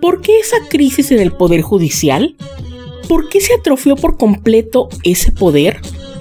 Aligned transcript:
¿Por 0.00 0.22
qué 0.22 0.38
esa 0.40 0.56
crisis 0.68 1.10
en 1.10 1.20
el 1.20 1.32
Poder 1.32 1.62
Judicial? 1.62 2.36
¿Por 3.08 3.28
qué 3.28 3.40
se 3.40 3.54
atrofió 3.54 3.96
por 3.96 4.16
completo 4.16 4.88
ese 5.04 5.32
poder? 5.32 5.80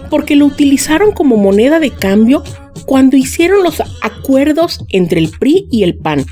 Porque 0.09 0.35
lo 0.35 0.45
utilizaron 0.45 1.11
como 1.11 1.37
moneda 1.37 1.79
de 1.79 1.91
cambio 1.91 2.43
cuando 2.85 3.15
hicieron 3.15 3.63
los 3.63 3.81
acuerdos 4.01 4.83
entre 4.89 5.19
el 5.19 5.29
PRI 5.29 5.67
y 5.71 5.83
el 5.83 5.95
PAN, 5.97 6.25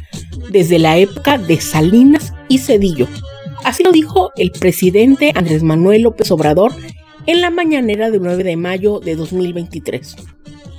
desde 0.52 0.79
la 0.79 0.97
época 0.97 1.38
de 1.38 1.61
Salinas 1.61 2.33
y 2.49 2.57
Cedillo. 2.57 3.07
Así 3.63 3.83
lo 3.83 3.91
dijo 3.91 4.31
el 4.35 4.52
presidente 4.52 5.31
Andrés 5.35 5.63
Manuel 5.63 6.03
López 6.03 6.31
Obrador 6.31 6.73
en 7.27 7.41
la 7.41 7.49
mañanera 7.49 8.09
del 8.09 8.23
9 8.23 8.43
de 8.43 8.57
mayo 8.57 8.99
de 8.99 9.16
2023. 9.16 10.16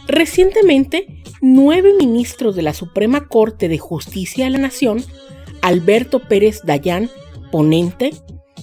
Recientemente, 0.08 1.06
nueve 1.40 1.92
ministros 1.98 2.56
de 2.56 2.62
la 2.62 2.74
Suprema 2.74 3.28
Corte 3.28 3.68
de 3.68 3.78
Justicia 3.78 4.46
de 4.46 4.50
la 4.50 4.58
Nación 4.58 5.04
Alberto 5.62 6.20
Pérez 6.20 6.60
Dayán, 6.64 7.10
ponente, 7.50 8.12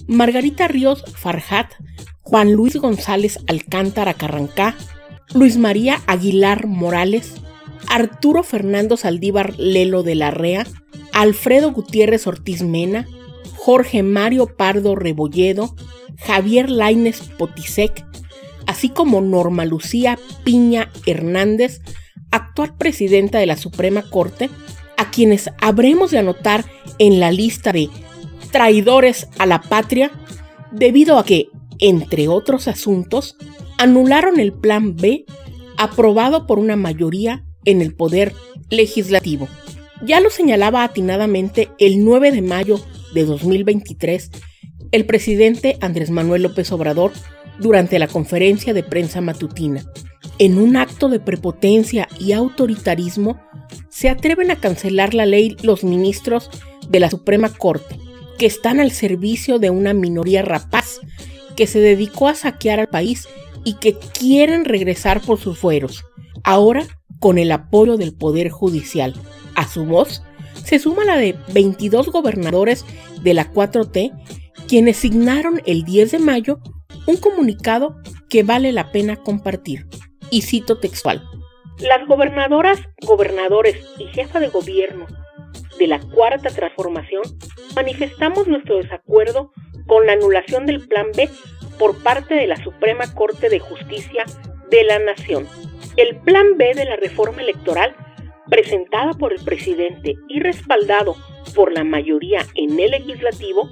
Margarita 0.06 0.68
Ríos 0.68 1.04
Farjat, 1.14 1.72
Juan 2.20 2.52
Luis 2.52 2.76
González 2.76 3.38
Alcántara 3.46 4.14
Carrancá, 4.14 4.76
Luis 5.34 5.56
María 5.56 6.00
Aguilar 6.06 6.66
Morales, 6.66 7.34
Arturo 7.88 8.42
Fernando 8.42 8.96
Saldívar 8.96 9.58
Lelo 9.58 10.02
de 10.02 10.14
la 10.14 10.30
Rea, 10.30 10.66
Alfredo 11.12 11.72
Gutiérrez 11.72 12.26
Ortiz 12.26 12.62
Mena, 12.62 13.06
Jorge 13.56 14.02
Mario 14.02 14.56
Pardo 14.56 14.94
Rebolledo, 14.94 15.74
Javier 16.18 16.70
Laines 16.70 17.20
Potisek, 17.20 18.04
así 18.66 18.88
como 18.88 19.20
Norma 19.20 19.64
Lucía 19.64 20.18
Piña 20.44 20.90
Hernández, 21.06 21.80
actual 22.30 22.76
presidenta 22.76 23.38
de 23.38 23.46
la 23.46 23.56
Suprema 23.56 24.02
Corte, 24.02 24.50
a 24.96 25.10
quienes 25.10 25.50
habremos 25.60 26.10
de 26.10 26.18
anotar 26.18 26.64
en 26.98 27.20
la 27.20 27.30
lista 27.30 27.72
de 27.72 27.90
traidores 28.50 29.28
a 29.38 29.46
la 29.46 29.60
patria 29.60 30.10
debido 30.70 31.18
a 31.18 31.24
que, 31.24 31.48
entre 31.78 32.28
otros 32.28 32.68
asuntos, 32.68 33.36
anularon 33.78 34.40
el 34.40 34.52
Plan 34.52 34.96
B 34.96 35.24
aprobado 35.76 36.46
por 36.46 36.58
una 36.58 36.76
mayoría 36.76 37.44
en 37.64 37.82
el 37.82 37.94
Poder 37.94 38.32
Legislativo. 38.70 39.48
Ya 40.02 40.20
lo 40.20 40.30
señalaba 40.30 40.84
atinadamente 40.84 41.70
el 41.78 42.04
9 42.04 42.32
de 42.32 42.42
mayo 42.42 42.80
de 43.14 43.24
2023 43.24 44.30
el 44.92 45.06
presidente 45.06 45.76
Andrés 45.80 46.10
Manuel 46.10 46.42
López 46.42 46.70
Obrador 46.72 47.12
durante 47.58 47.98
la 47.98 48.08
conferencia 48.08 48.74
de 48.74 48.82
prensa 48.82 49.20
matutina. 49.20 49.84
En 50.38 50.58
un 50.58 50.76
acto 50.76 51.08
de 51.08 51.20
prepotencia 51.20 52.08
y 52.20 52.32
autoritarismo, 52.32 53.40
se 53.96 54.10
atreven 54.10 54.50
a 54.50 54.56
cancelar 54.56 55.14
la 55.14 55.24
ley 55.24 55.56
los 55.62 55.82
ministros 55.82 56.50
de 56.86 57.00
la 57.00 57.08
Suprema 57.08 57.48
Corte, 57.48 57.98
que 58.36 58.44
están 58.44 58.78
al 58.78 58.90
servicio 58.90 59.58
de 59.58 59.70
una 59.70 59.94
minoría 59.94 60.42
rapaz 60.42 61.00
que 61.56 61.66
se 61.66 61.80
dedicó 61.80 62.28
a 62.28 62.34
saquear 62.34 62.78
al 62.78 62.88
país 62.88 63.26
y 63.64 63.76
que 63.76 63.96
quieren 63.96 64.66
regresar 64.66 65.22
por 65.22 65.40
sus 65.40 65.58
fueros, 65.58 66.04
ahora 66.44 66.86
con 67.20 67.38
el 67.38 67.50
apoyo 67.50 67.96
del 67.96 68.12
Poder 68.12 68.50
Judicial. 68.50 69.14
A 69.54 69.66
su 69.66 69.86
voz 69.86 70.22
se 70.62 70.78
suma 70.78 71.06
la 71.06 71.16
de 71.16 71.34
22 71.54 72.10
gobernadores 72.10 72.84
de 73.22 73.32
la 73.32 73.50
4T, 73.50 74.12
quienes 74.68 74.98
signaron 74.98 75.62
el 75.64 75.84
10 75.84 76.10
de 76.10 76.18
mayo 76.18 76.60
un 77.06 77.16
comunicado 77.16 77.96
que 78.28 78.42
vale 78.42 78.72
la 78.72 78.92
pena 78.92 79.16
compartir. 79.16 79.86
Y 80.30 80.42
cito 80.42 80.80
textual. 80.80 81.22
Las 81.80 82.06
gobernadoras, 82.06 82.80
gobernadores 83.02 83.76
y 83.98 84.06
jefa 84.06 84.40
de 84.40 84.48
gobierno 84.48 85.06
de 85.78 85.86
la 85.86 86.00
Cuarta 86.00 86.48
Transformación 86.48 87.22
manifestamos 87.74 88.48
nuestro 88.48 88.78
desacuerdo 88.78 89.52
con 89.86 90.06
la 90.06 90.14
anulación 90.14 90.64
del 90.64 90.88
Plan 90.88 91.08
B 91.14 91.28
por 91.78 92.02
parte 92.02 92.34
de 92.34 92.46
la 92.46 92.56
Suprema 92.56 93.12
Corte 93.12 93.50
de 93.50 93.58
Justicia 93.58 94.24
de 94.70 94.84
la 94.84 94.98
Nación. 94.98 95.46
El 95.98 96.16
Plan 96.20 96.56
B 96.56 96.72
de 96.74 96.86
la 96.86 96.96
reforma 96.96 97.42
electoral, 97.42 97.94
presentada 98.48 99.12
por 99.12 99.34
el 99.34 99.44
presidente 99.44 100.14
y 100.28 100.40
respaldado 100.40 101.14
por 101.54 101.72
la 101.72 101.84
mayoría 101.84 102.38
en 102.54 102.80
el 102.80 102.92
legislativo, 102.92 103.68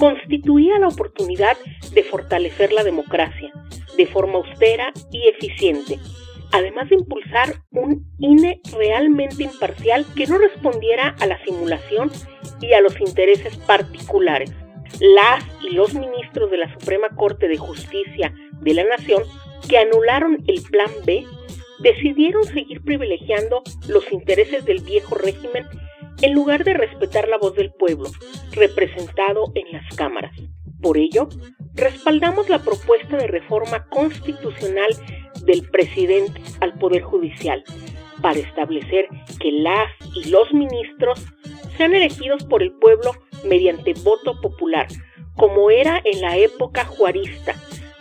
constituía 0.00 0.80
la 0.80 0.88
oportunidad 0.88 1.56
de 1.92 2.02
fortalecer 2.02 2.72
la 2.72 2.82
democracia 2.82 3.52
de 3.96 4.06
forma 4.06 4.38
austera 4.38 4.92
y 5.12 5.28
eficiente 5.28 6.00
además 6.52 6.88
de 6.88 6.96
impulsar 6.96 7.54
un 7.70 8.06
INE 8.18 8.60
realmente 8.76 9.44
imparcial 9.44 10.06
que 10.14 10.26
no 10.26 10.38
respondiera 10.38 11.14
a 11.20 11.26
la 11.26 11.42
simulación 11.44 12.10
y 12.60 12.72
a 12.72 12.80
los 12.80 12.98
intereses 13.00 13.56
particulares. 13.58 14.52
Las 15.00 15.44
y 15.62 15.74
los 15.74 15.94
ministros 15.94 16.50
de 16.50 16.58
la 16.58 16.72
Suprema 16.72 17.08
Corte 17.16 17.48
de 17.48 17.56
Justicia 17.56 18.32
de 18.60 18.74
la 18.74 18.84
Nación, 18.84 19.22
que 19.68 19.78
anularon 19.78 20.42
el 20.46 20.62
Plan 20.62 20.90
B, 21.04 21.24
decidieron 21.80 22.44
seguir 22.44 22.82
privilegiando 22.82 23.62
los 23.88 24.10
intereses 24.12 24.64
del 24.64 24.80
viejo 24.80 25.14
régimen 25.14 25.66
en 26.22 26.32
lugar 26.32 26.64
de 26.64 26.74
respetar 26.74 27.28
la 27.28 27.36
voz 27.36 27.54
del 27.54 27.72
pueblo, 27.72 28.10
representado 28.52 29.52
en 29.54 29.72
las 29.72 29.94
cámaras. 29.96 30.32
Por 30.80 30.98
ello, 30.98 31.28
respaldamos 31.74 32.48
la 32.48 32.60
propuesta 32.60 33.16
de 33.16 33.26
reforma 33.26 33.86
constitucional 33.88 34.90
del 35.46 35.68
presidente 35.68 36.40
al 36.60 36.74
Poder 36.74 37.02
Judicial 37.02 37.64
para 38.20 38.38
establecer 38.38 39.08
que 39.40 39.52
las 39.52 39.90
y 40.14 40.30
los 40.30 40.52
ministros 40.52 41.20
sean 41.76 41.94
elegidos 41.94 42.44
por 42.44 42.62
el 42.62 42.72
pueblo 42.72 43.12
mediante 43.44 43.94
voto 44.02 44.40
popular, 44.40 44.88
como 45.36 45.70
era 45.70 46.00
en 46.04 46.20
la 46.20 46.36
época 46.36 46.84
juarista, 46.84 47.54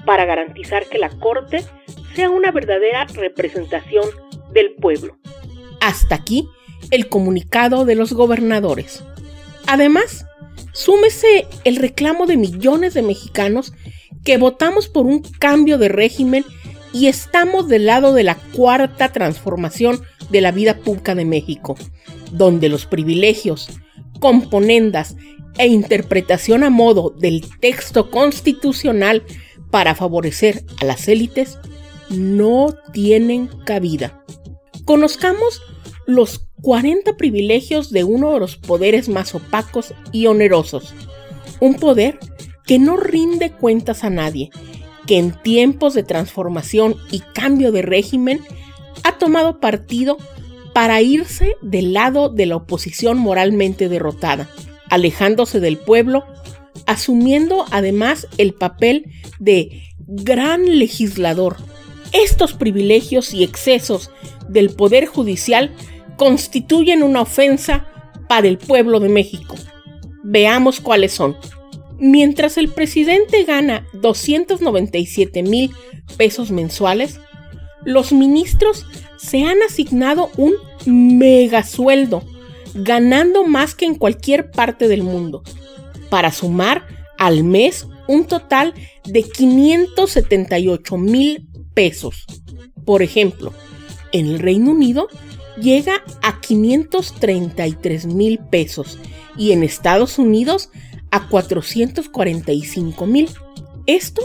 para 0.05 0.25
garantizar 0.25 0.87
que 0.87 0.97
la 0.97 1.09
Corte 1.09 1.63
sea 2.15 2.29
una 2.29 2.51
verdadera 2.51 3.05
representación 3.05 4.05
del 4.51 4.73
pueblo. 4.75 5.17
Hasta 5.81 6.15
aquí 6.15 6.47
el 6.91 7.09
comunicado 7.09 7.85
de 7.85 7.95
los 7.95 8.13
gobernadores. 8.13 9.03
Además, 9.67 10.25
súmese 10.71 11.47
el 11.63 11.75
reclamo 11.77 12.25
de 12.25 12.37
millones 12.37 12.93
de 12.93 13.01
mexicanos 13.01 13.73
que 14.23 14.37
votamos 14.37 14.87
por 14.87 15.05
un 15.05 15.21
cambio 15.39 15.77
de 15.77 15.89
régimen 15.89 16.45
y 16.95 17.07
estamos 17.07 17.67
del 17.67 17.87
lado 17.87 18.13
de 18.13 18.23
la 18.23 18.35
cuarta 18.35 19.11
transformación 19.11 20.01
de 20.29 20.39
la 20.39 20.53
vida 20.53 20.77
pública 20.77 21.13
de 21.13 21.25
México, 21.25 21.75
donde 22.31 22.69
los 22.69 22.85
privilegios, 22.85 23.67
componendas 24.21 25.17
e 25.57 25.67
interpretación 25.67 26.63
a 26.63 26.69
modo 26.69 27.09
del 27.09 27.43
texto 27.59 28.09
constitucional 28.09 29.23
para 29.71 29.93
favorecer 29.93 30.63
a 30.81 30.85
las 30.85 31.09
élites 31.09 31.59
no 32.09 32.73
tienen 32.93 33.47
cabida. 33.65 34.23
Conozcamos 34.85 35.61
los 36.07 36.47
40 36.61 37.17
privilegios 37.17 37.91
de 37.91 38.05
uno 38.05 38.31
de 38.31 38.39
los 38.39 38.55
poderes 38.55 39.09
más 39.09 39.35
opacos 39.35 39.93
y 40.13 40.27
onerosos, 40.27 40.93
un 41.59 41.75
poder 41.75 42.19
que 42.65 42.79
no 42.79 42.95
rinde 42.95 43.51
cuentas 43.51 44.05
a 44.05 44.09
nadie 44.09 44.49
que 45.07 45.17
en 45.17 45.31
tiempos 45.31 45.93
de 45.93 46.03
transformación 46.03 46.95
y 47.11 47.19
cambio 47.19 47.71
de 47.71 47.81
régimen 47.81 48.41
ha 49.03 49.17
tomado 49.17 49.59
partido 49.59 50.17
para 50.73 51.01
irse 51.01 51.55
del 51.61 51.93
lado 51.93 52.29
de 52.29 52.45
la 52.45 52.57
oposición 52.57 53.17
moralmente 53.17 53.87
derrotada, 53.87 54.49
alejándose 54.89 55.59
del 55.59 55.77
pueblo, 55.77 56.25
asumiendo 56.85 57.65
además 57.71 58.27
el 58.37 58.53
papel 58.53 59.05
de 59.39 59.83
gran 59.99 60.79
legislador. 60.79 61.57
Estos 62.11 62.53
privilegios 62.53 63.33
y 63.33 63.43
excesos 63.43 64.11
del 64.49 64.69
Poder 64.69 65.05
Judicial 65.05 65.71
constituyen 66.17 67.03
una 67.03 67.21
ofensa 67.21 67.87
para 68.27 68.47
el 68.47 68.57
pueblo 68.57 68.99
de 68.99 69.09
México. 69.09 69.55
Veamos 70.23 70.81
cuáles 70.81 71.13
son. 71.13 71.37
Mientras 71.97 72.57
el 72.57 72.69
presidente 72.69 73.43
gana 73.43 73.87
297 73.93 75.43
mil 75.43 75.71
pesos 76.17 76.51
mensuales, 76.51 77.19
los 77.85 78.11
ministros 78.11 78.85
se 79.17 79.43
han 79.43 79.61
asignado 79.61 80.29
un 80.37 80.53
mega 80.85 81.63
sueldo 81.63 82.23
ganando 82.75 83.45
más 83.45 83.73
que 83.73 83.85
en 83.85 83.95
cualquier 83.95 84.51
parte 84.51 84.87
del 84.87 85.01
mundo, 85.01 85.43
para 86.09 86.31
sumar 86.31 86.85
al 87.17 87.43
mes 87.43 87.87
un 88.07 88.25
total 88.25 88.73
de 89.05 89.23
578 89.23 90.97
mil 90.97 91.47
pesos. 91.73 92.25
Por 92.83 93.01
ejemplo, 93.01 93.53
en 94.11 94.27
el 94.27 94.39
Reino 94.39 94.71
Unido 94.71 95.07
llega 95.59 96.03
a 96.21 96.41
533 96.41 98.07
mil 98.07 98.39
pesos 98.39 98.99
y 99.37 99.53
en 99.53 99.63
Estados 99.63 100.19
Unidos 100.19 100.69
a 101.15 101.29
445 101.29 103.05
mil. 103.05 103.29
Esto 103.85 104.21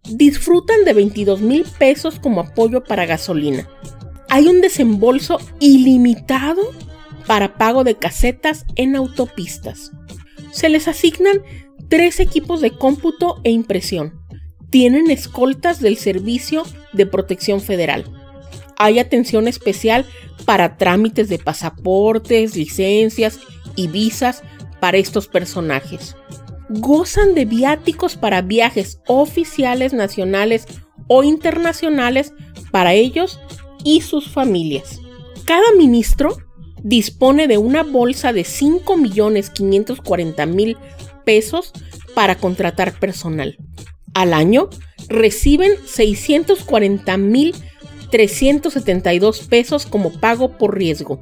Disfrutan 0.04 0.86
de 0.86 0.94
22 0.94 1.42
mil 1.42 1.66
pesos 1.78 2.18
como 2.18 2.40
apoyo 2.40 2.84
para 2.84 3.04
gasolina. 3.04 3.68
Hay 4.30 4.46
un 4.46 4.62
desembolso 4.62 5.38
ilimitado 5.60 6.62
para 7.26 7.58
pago 7.58 7.84
de 7.84 7.96
casetas 7.96 8.64
en 8.76 8.96
autopistas. 8.96 9.92
Se 10.52 10.70
les 10.70 10.88
asignan 10.88 11.42
tres 11.90 12.18
equipos 12.18 12.62
de 12.62 12.70
cómputo 12.70 13.42
e 13.44 13.50
impresión. 13.50 14.22
Tienen 14.70 15.10
escoltas 15.10 15.80
del 15.80 15.98
Servicio 15.98 16.62
de 16.94 17.04
Protección 17.04 17.60
Federal 17.60 18.17
hay 18.78 19.00
atención 19.00 19.48
especial 19.48 20.06
para 20.44 20.76
trámites 20.76 21.28
de 21.28 21.38
pasaportes, 21.38 22.56
licencias 22.56 23.38
y 23.76 23.86
visas 23.88 24.42
para 24.80 24.98
estos 24.98 25.28
personajes. 25.28 26.16
Gozan 26.70 27.34
de 27.34 27.44
viáticos 27.44 28.16
para 28.16 28.42
viajes 28.42 29.00
oficiales 29.06 29.92
nacionales 29.92 30.66
o 31.08 31.24
internacionales 31.24 32.32
para 32.70 32.94
ellos 32.94 33.40
y 33.84 34.02
sus 34.02 34.28
familias. 34.28 35.00
Cada 35.44 35.72
ministro 35.76 36.36
dispone 36.82 37.46
de 37.48 37.58
una 37.58 37.82
bolsa 37.82 38.32
de 38.32 38.42
5.540.000 38.42 40.76
pesos 41.24 41.72
para 42.14 42.36
contratar 42.36 42.96
personal. 42.98 43.58
Al 44.14 44.32
año 44.34 44.70
reciben 45.08 45.72
640.000 45.86 47.54
372 48.10 49.40
pesos 49.46 49.86
como 49.86 50.12
pago 50.12 50.56
por 50.56 50.76
riesgo. 50.76 51.20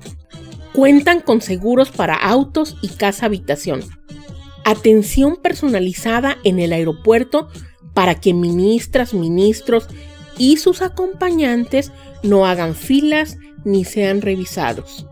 Cuentan 0.73 1.21
con 1.21 1.41
seguros 1.41 1.91
para 1.91 2.15
autos 2.15 2.77
y 2.83 2.89
casa 2.89 3.27
habitación. 3.27 3.83
Atención 4.65 5.37
personalizada 5.37 6.37
en 6.45 6.59
el 6.59 6.73
aeropuerto 6.73 7.49
para 7.95 8.17
que 8.17 8.35
ministras, 8.35 9.15
ministros 9.15 9.89
y 10.39 10.59
sus 10.59 10.83
acompañantes 10.83 11.93
no 12.23 12.47
hagan 12.47 12.75
filas 12.75 13.39
ni 13.65 13.85
sean 13.85 14.21
revisados. 14.21 15.07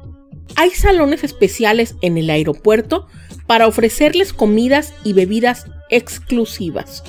Hay 0.56 0.70
salones 0.70 1.24
especiales 1.24 1.96
en 2.02 2.18
el 2.18 2.30
aeropuerto 2.30 3.06
para 3.46 3.66
ofrecerles 3.66 4.32
comidas 4.32 4.92
y 5.02 5.12
bebidas 5.12 5.66
exclusivas. 5.90 7.02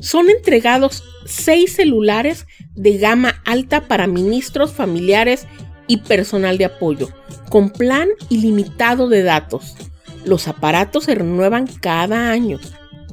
Son 0.00 0.30
entregados 0.30 1.04
seis 1.26 1.74
celulares 1.74 2.46
de 2.74 2.96
gama 2.96 3.42
alta 3.44 3.86
para 3.86 4.06
ministros, 4.06 4.72
familiares 4.72 5.46
y 5.86 5.98
personal 5.98 6.56
de 6.56 6.64
apoyo, 6.64 7.08
con 7.50 7.70
plan 7.70 8.08
ilimitado 8.30 9.08
de 9.08 9.22
datos. 9.22 9.76
Los 10.24 10.48
aparatos 10.48 11.04
se 11.04 11.14
renuevan 11.14 11.66
cada 11.66 12.30
año. 12.30 12.58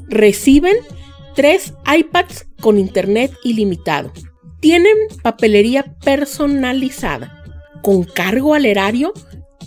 Reciben 0.08 0.76
tres 1.36 1.74
iPads 1.86 2.48
con 2.62 2.78
internet 2.78 3.34
ilimitado. 3.44 4.14
Tienen 4.62 4.96
papelería 5.22 5.84
personalizada. 6.04 7.44
Con 7.82 8.04
cargo 8.04 8.54
al 8.54 8.66
erario, 8.66 9.14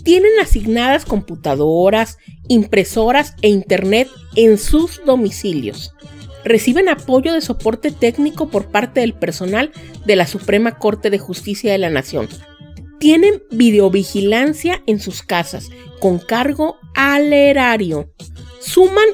tienen 0.03 0.31
asignadas 0.41 1.05
computadoras, 1.05 2.17
impresoras 2.47 3.35
e 3.41 3.49
internet 3.49 4.09
en 4.35 4.57
sus 4.57 5.01
domicilios 5.05 5.93
reciben 6.43 6.89
apoyo 6.89 7.33
de 7.33 7.41
soporte 7.41 7.91
técnico 7.91 8.49
por 8.49 8.67
parte 8.67 9.01
del 9.01 9.13
personal 9.13 9.71
de 10.05 10.15
la 10.15 10.27
Suprema 10.27 10.77
Corte 10.77 11.09
de 11.09 11.19
Justicia 11.19 11.71
de 11.71 11.77
la 11.77 11.89
Nación. 11.89 12.27
Tienen 12.99 13.43
videovigilancia 13.51 14.81
en 14.85 14.99
sus 14.99 15.23
casas 15.23 15.69
con 15.99 16.19
cargo 16.19 16.77
al 16.93 17.33
erario. 17.33 18.11
Suman 18.59 19.07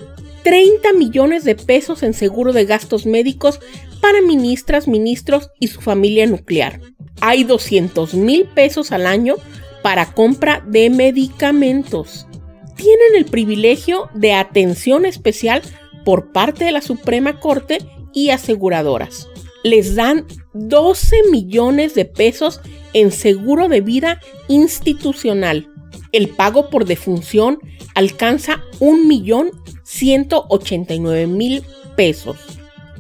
30 0.44 0.94
millones 0.94 1.44
de 1.44 1.56
pesos 1.56 2.04
en 2.04 2.14
seguro 2.14 2.54
de 2.54 2.66
gastos 2.66 3.06
médicos 3.06 3.60
para 4.02 4.22
ministras, 4.22 4.88
ministros 4.88 5.50
y 5.60 5.68
su 5.68 5.82
familia 5.82 6.26
nuclear. 6.26 6.80
Hay 7.22 7.44
200 7.44 8.14
mil 8.14 8.46
pesos 8.46 8.92
al 8.92 9.06
año 9.08 9.36
para 9.82 10.14
compra 10.14 10.64
de 10.68 10.90
medicamentos. 10.90 12.28
Tienen 12.76 13.16
el 13.16 13.26
privilegio 13.26 14.10
de 14.14 14.34
atención 14.34 15.06
especial 15.06 15.62
por 16.08 16.32
parte 16.32 16.64
de 16.64 16.72
la 16.72 16.82
Suprema 16.82 17.42
Corte 17.42 17.80
y 18.14 18.30
aseguradoras. 18.30 19.28
Les 19.66 19.96
dan 19.96 20.26
12 20.54 21.24
millones 21.30 21.96
de 21.96 22.06
pesos 22.06 22.62
en 22.94 23.12
seguro 23.12 23.68
de 23.68 23.82
vida 23.82 24.22
institucional. 24.48 25.68
El 26.14 26.30
pago 26.30 26.70
por 26.70 26.86
defunción 26.86 27.60
alcanza 27.94 28.64
1.189.000 28.80 31.64
pesos. 31.98 32.38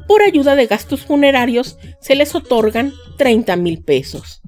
Por 0.06 0.22
ayuda 0.22 0.58
de 0.58 0.68
gastos 0.68 1.06
funerarios 1.06 1.78
se 2.02 2.16
les 2.16 2.36
otorgan 2.36 2.92
30 3.18 3.56
mil 3.56 3.86
pesos. 3.86 4.42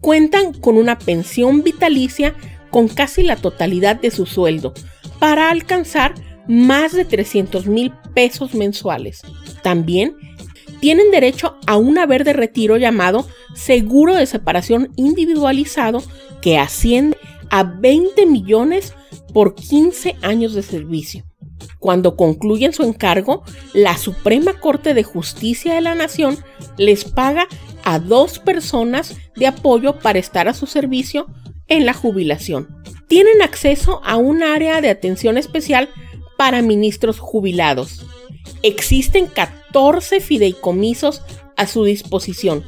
Cuentan 0.00 0.52
con 0.52 0.76
una 0.76 0.96
pensión 0.96 1.64
vitalicia 1.64 2.36
con 2.70 2.86
casi 2.86 3.24
la 3.24 3.34
totalidad 3.34 3.96
de 3.96 4.12
su 4.12 4.26
sueldo 4.26 4.74
para 5.18 5.50
alcanzar 5.50 6.14
más 6.48 6.92
de 6.92 7.04
300 7.04 7.66
mil 7.66 7.92
pesos 8.14 8.54
mensuales. 8.54 9.22
También 9.62 10.16
tienen 10.80 11.10
derecho 11.10 11.56
a 11.66 11.76
un 11.76 11.98
haber 11.98 12.24
de 12.24 12.32
retiro 12.32 12.76
llamado 12.76 13.26
seguro 13.54 14.14
de 14.14 14.26
separación 14.26 14.92
individualizado 14.96 16.02
que 16.40 16.58
asciende 16.58 17.16
a 17.50 17.62
20 17.64 18.26
millones 18.26 18.94
por 19.32 19.54
15 19.54 20.16
años 20.22 20.54
de 20.54 20.62
servicio. 20.62 21.24
Cuando 21.78 22.16
concluyen 22.16 22.72
su 22.72 22.82
encargo, 22.82 23.42
la 23.72 23.96
Suprema 23.96 24.54
Corte 24.54 24.94
de 24.94 25.02
Justicia 25.04 25.74
de 25.74 25.80
la 25.80 25.94
Nación 25.94 26.36
les 26.76 27.04
paga 27.04 27.46
a 27.84 27.98
dos 27.98 28.38
personas 28.38 29.16
de 29.36 29.46
apoyo 29.46 29.98
para 29.98 30.18
estar 30.18 30.48
a 30.48 30.54
su 30.54 30.66
servicio 30.66 31.26
en 31.68 31.86
la 31.86 31.94
jubilación. 31.94 32.82
Tienen 33.08 33.42
acceso 33.42 34.00
a 34.04 34.16
un 34.16 34.42
área 34.42 34.80
de 34.80 34.90
atención 34.90 35.38
especial 35.38 35.88
para 36.36 36.62
ministros 36.62 37.18
jubilados. 37.18 38.06
Existen 38.62 39.26
14 39.26 40.20
fideicomisos 40.20 41.22
a 41.56 41.66
su 41.66 41.84
disposición, 41.84 42.64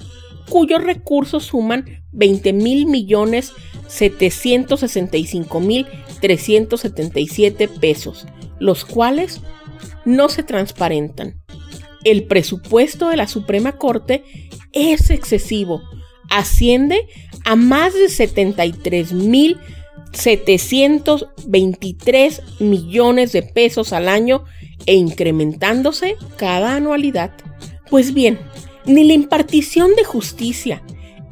cuyos 0.48 0.82
recursos 0.82 1.44
suman 1.44 2.02
20 2.12 2.52
mil 2.52 2.86
millones 2.86 3.52
765 3.88 5.60
mil 5.60 5.86
377 6.20 7.68
pesos, 7.68 8.26
los 8.58 8.84
cuales 8.84 9.40
no 10.04 10.28
se 10.28 10.42
transparentan. 10.42 11.42
El 12.04 12.24
presupuesto 12.24 13.08
de 13.08 13.16
la 13.16 13.28
Suprema 13.28 13.72
Corte 13.72 14.24
es 14.72 15.10
excesivo, 15.10 15.82
asciende 16.30 17.08
a 17.44 17.56
más 17.56 17.94
de 17.94 18.08
73 18.08 19.12
mil 19.12 19.58
723 20.12 22.42
millones 22.60 23.32
de 23.32 23.42
pesos 23.42 23.92
al 23.92 24.08
año 24.08 24.44
e 24.86 24.94
incrementándose 24.94 26.14
cada 26.36 26.76
anualidad. 26.76 27.32
Pues 27.90 28.14
bien, 28.14 28.38
ni 28.86 29.02
la 29.04 29.14
impartición 29.14 29.96
de 29.96 30.04
justicia 30.04 30.84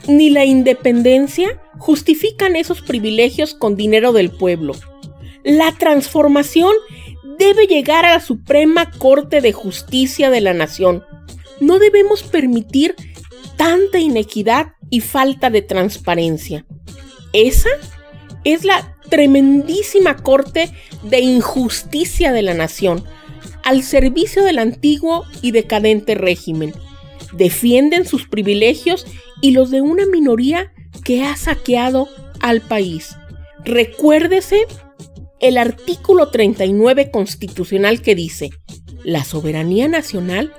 ni 0.08 0.30
la 0.30 0.44
independencia 0.44 1.60
justifican 1.78 2.56
esos 2.56 2.82
privilegios 2.82 3.54
con 3.54 3.76
dinero 3.76 4.12
del 4.12 4.30
pueblo. 4.30 4.74
La 5.42 5.72
transformación 5.72 6.72
debe 7.38 7.66
llegar 7.66 8.04
a 8.04 8.14
la 8.14 8.20
Suprema 8.20 8.90
Corte 8.90 9.40
de 9.40 9.52
Justicia 9.52 10.30
de 10.30 10.40
la 10.40 10.54
Nación. 10.54 11.04
No 11.60 11.78
debemos 11.78 12.22
permitir 12.22 12.94
tanta 13.56 13.98
inequidad 13.98 14.72
y 14.90 15.00
falta 15.00 15.50
de 15.50 15.62
transparencia. 15.62 16.66
Esa 17.32 17.70
es 18.46 18.64
la 18.64 18.96
tremendísima 19.10 20.16
Corte 20.16 20.70
de 21.02 21.18
Injusticia 21.18 22.30
de 22.30 22.42
la 22.42 22.54
Nación, 22.54 23.02
al 23.64 23.82
servicio 23.82 24.44
del 24.44 24.60
antiguo 24.60 25.24
y 25.42 25.50
decadente 25.50 26.14
régimen. 26.14 26.72
Defienden 27.32 28.06
sus 28.06 28.28
privilegios 28.28 29.04
y 29.42 29.50
los 29.50 29.72
de 29.72 29.80
una 29.80 30.06
minoría 30.06 30.72
que 31.02 31.24
ha 31.24 31.36
saqueado 31.36 32.08
al 32.38 32.60
país. 32.60 33.16
Recuérdese 33.64 34.66
el 35.40 35.58
artículo 35.58 36.28
39 36.28 37.10
constitucional 37.10 38.00
que 38.00 38.14
dice, 38.14 38.50
la 39.02 39.24
soberanía 39.24 39.88
nacional 39.88 40.52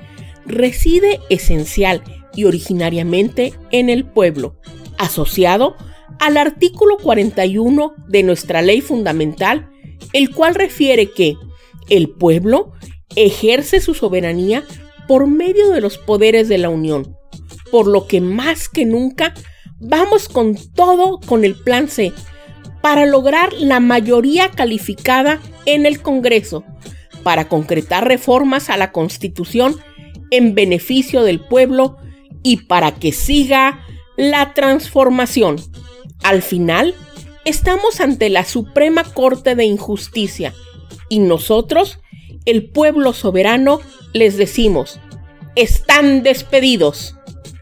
reside 0.46 1.22
esencial 1.30 2.04
y 2.36 2.44
originariamente 2.44 3.54
en 3.72 3.90
el 3.90 4.04
pueblo, 4.04 4.60
asociado 4.98 5.78
al 6.20 6.38
artículo 6.38 6.98
41 6.98 7.94
de 8.08 8.24
nuestra 8.24 8.62
ley 8.62 8.82
fundamental, 8.82 9.70
el 10.14 10.32
cual 10.34 10.56
refiere 10.56 11.12
que 11.12 11.36
el 11.90 12.10
pueblo 12.10 12.74
ejerce 13.16 13.80
su 13.80 13.94
soberanía 13.94 14.64
por 15.08 15.28
medio 15.28 15.70
de 15.72 15.82
los 15.82 15.98
poderes 15.98 16.50
de 16.50 16.58
la 16.58 16.70
Unión, 16.70 17.16
por 17.72 17.88
lo 17.88 18.08
que 18.08 18.22
más 18.22 18.70
que 18.70 18.86
nunca 18.86 19.34
vamos 19.80 20.28
con 20.28 20.56
todo 20.74 21.20
con 21.20 21.46
el 21.46 21.56
plan 21.56 21.88
C 21.88 22.14
para 22.82 23.06
lograr 23.06 23.54
la 23.54 23.80
mayoría 23.80 24.52
calificada 24.52 25.40
en 25.66 25.86
el 25.86 26.02
Congreso, 26.02 26.64
para 27.24 27.48
concretar 27.48 28.08
reformas 28.08 28.70
a 28.70 28.78
la 28.78 28.92
Constitución 28.92 29.76
en 30.32 30.56
beneficio 30.56 31.24
del 31.24 31.40
pueblo 31.40 31.98
y 32.44 32.58
para 32.68 32.92
que 32.92 33.12
siga 33.12 33.84
la 34.16 34.54
transformación. 34.54 35.58
Al 36.24 36.42
final, 36.42 36.96
estamos 37.46 38.00
ante 38.02 38.30
la 38.30 38.44
Suprema 38.44 39.04
Corte 39.04 39.56
de 39.56 39.66
Injusticia 39.66 40.54
y 41.10 41.20
nosotros, 41.20 42.00
el 42.46 42.70
pueblo 42.70 43.14
soberano, 43.14 43.80
les 44.14 44.38
decimos, 44.38 45.00
están 45.56 46.24
despedidos. 46.24 47.16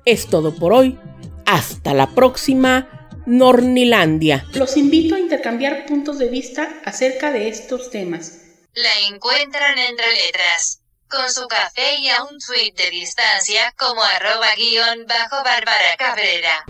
Es 0.06 0.28
todo 0.28 0.54
por 0.54 0.74
hoy. 0.74 1.00
Hasta 1.46 1.94
la 1.94 2.10
próxima. 2.10 2.90
Nornilandia. 3.26 4.46
Los 4.54 4.78
invito 4.78 5.16
a 5.16 5.20
intercambiar 5.20 5.86
puntos 5.88 6.20
de 6.20 6.30
vista 6.30 6.70
acerca 6.86 7.32
de 7.32 7.48
estos 7.48 7.90
temas. 7.90 8.40
La 8.74 9.08
encuentran 9.10 9.80
entre 9.80 10.06
letras, 10.12 10.82
con 11.10 11.32
su 11.32 11.48
café 11.48 11.96
y 12.02 12.10
a 12.10 12.24
un 12.24 12.38
tweet 12.38 12.74
de 12.76 12.92
distancia 12.92 13.74
como 13.78 14.04
arroba 14.04 14.54
guion 14.56 15.08
bajo 15.08 15.44
Bárbara 15.44 15.96
Cabrera. 15.98 16.66